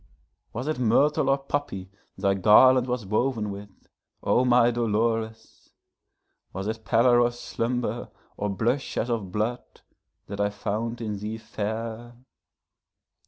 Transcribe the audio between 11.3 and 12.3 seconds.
fair?